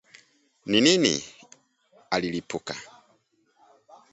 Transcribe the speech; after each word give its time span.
“Nini?” 0.71 1.15
alilipuka 2.09 2.75